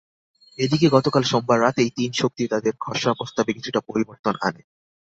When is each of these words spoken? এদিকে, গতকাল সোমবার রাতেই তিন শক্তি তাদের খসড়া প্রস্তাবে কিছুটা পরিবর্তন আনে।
এদিকে, 0.59 0.87
গতকাল 0.89 1.23
সোমবার 1.23 1.57
রাতেই 1.61 1.89
তিন 1.97 2.11
শক্তি 2.13 2.43
তাদের 2.47 2.73
খসড়া 2.79 3.13
প্রস্তাবে 3.13 3.51
কিছুটা 3.53 3.79
পরিবর্তন 3.89 4.35
আনে। 4.41 4.61